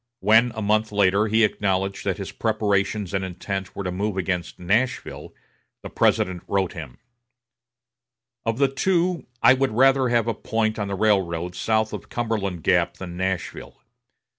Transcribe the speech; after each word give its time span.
When, 0.19 0.51
a 0.55 0.63
month 0.63 0.91
later, 0.91 1.27
he 1.27 1.43
acknowledged 1.43 2.05
that 2.05 2.17
his 2.17 2.31
preparations 2.31 3.13
and 3.13 3.23
intent 3.23 3.75
were 3.75 3.83
to 3.83 3.91
move 3.91 4.17
against 4.17 4.57
Nashville, 4.57 5.31
the 5.83 5.91
President 5.91 6.41
wrote 6.47 6.73
him: 6.73 6.97
"Of 8.43 8.57
the 8.57 8.67
two, 8.67 9.27
I 9.43 9.53
would 9.53 9.69
rather 9.73 10.09
have 10.09 10.27
a 10.27 10.33
point 10.33 10.79
on 10.79 10.87
the 10.87 10.95
railroad 10.95 11.53
south 11.53 11.93
of 11.93 12.09
Cumberland 12.09 12.63
Gap 12.63 12.97
than 12.97 13.15
Nashville. 13.15 13.79